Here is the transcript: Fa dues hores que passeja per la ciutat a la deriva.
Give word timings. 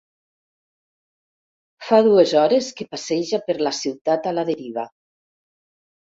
Fa 1.89 1.99
dues 2.07 2.33
hores 2.43 2.69
que 2.79 2.87
passeja 2.93 3.39
per 3.49 3.55
la 3.67 3.73
ciutat 3.81 4.25
a 4.31 4.33
la 4.39 4.47
deriva. 4.49 4.87